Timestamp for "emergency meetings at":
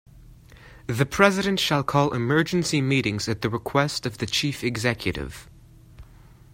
2.15-3.43